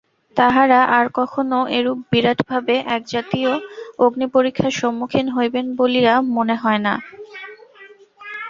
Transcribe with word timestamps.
তাঁহারা 0.37 0.81
আর 0.97 1.05
কখনও 1.19 1.61
এরূপ 1.77 1.99
বিরাট 2.11 2.39
ভাবে 2.49 2.75
এইজাতীয় 2.87 3.51
অগ্নিপরীক্ষার 3.99 4.73
সম্মুখীন 4.81 5.27
হইবেন 5.35 5.65
বলিয়া 5.79 6.13
মনে 6.35 6.55
হয় 6.55 6.81
না। 6.85 6.93